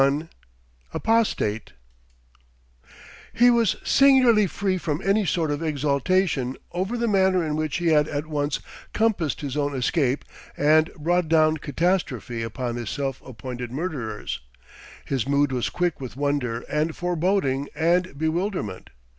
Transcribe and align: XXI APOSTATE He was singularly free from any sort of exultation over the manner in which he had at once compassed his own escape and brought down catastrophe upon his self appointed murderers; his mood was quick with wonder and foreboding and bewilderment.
XXI 0.01 0.27
APOSTATE 0.95 1.73
He 3.33 3.51
was 3.51 3.75
singularly 3.83 4.47
free 4.47 4.79
from 4.79 4.99
any 5.05 5.27
sort 5.27 5.51
of 5.51 5.61
exultation 5.61 6.57
over 6.71 6.97
the 6.97 7.07
manner 7.07 7.45
in 7.45 7.55
which 7.55 7.77
he 7.77 7.89
had 7.89 8.07
at 8.07 8.25
once 8.25 8.61
compassed 8.93 9.41
his 9.41 9.55
own 9.55 9.75
escape 9.75 10.25
and 10.57 10.91
brought 10.95 11.27
down 11.29 11.57
catastrophe 11.57 12.41
upon 12.41 12.77
his 12.77 12.89
self 12.89 13.21
appointed 13.23 13.71
murderers; 13.71 14.39
his 15.05 15.27
mood 15.29 15.51
was 15.51 15.69
quick 15.69 16.01
with 16.01 16.17
wonder 16.17 16.61
and 16.61 16.95
foreboding 16.95 17.69
and 17.75 18.17
bewilderment. 18.17 18.89